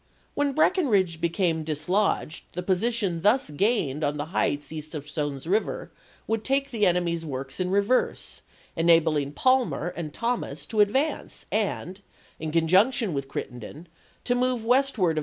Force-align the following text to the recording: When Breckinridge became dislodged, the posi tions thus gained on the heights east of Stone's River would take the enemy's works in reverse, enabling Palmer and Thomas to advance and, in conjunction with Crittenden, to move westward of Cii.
When 0.33 0.53
Breckinridge 0.53 1.21
became 1.21 1.63
dislodged, 1.63 2.45
the 2.53 2.63
posi 2.63 2.91
tions 2.91 3.21
thus 3.21 3.51
gained 3.51 4.03
on 4.03 4.17
the 4.17 4.25
heights 4.33 4.71
east 4.71 4.95
of 4.95 5.07
Stone's 5.07 5.45
River 5.45 5.91
would 6.25 6.43
take 6.43 6.71
the 6.71 6.87
enemy's 6.87 7.23
works 7.23 7.59
in 7.59 7.69
reverse, 7.69 8.41
enabling 8.75 9.33
Palmer 9.33 9.89
and 9.89 10.11
Thomas 10.11 10.65
to 10.65 10.79
advance 10.79 11.45
and, 11.51 12.01
in 12.39 12.51
conjunction 12.51 13.13
with 13.13 13.27
Crittenden, 13.27 13.85
to 14.23 14.33
move 14.33 14.65
westward 14.65 15.19
of 15.19 15.19
Cii. 15.19 15.19